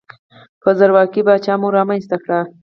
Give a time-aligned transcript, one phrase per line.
[0.63, 2.29] یو زورواکۍ پاچا مو رامنځته کړ.